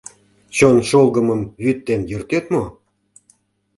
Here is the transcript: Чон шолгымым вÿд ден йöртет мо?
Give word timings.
Чон 0.55 0.77
шолгымым 0.89 1.41
вÿд 1.63 1.79
ден 1.87 2.01
йöртет 2.11 2.45
мо? 2.53 2.63